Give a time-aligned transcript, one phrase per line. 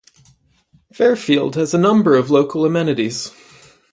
[0.91, 3.29] Fairfield has a number of local amenities.